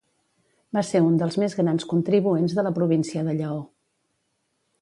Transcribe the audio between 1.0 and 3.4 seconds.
un dels més grans contribuents de la província de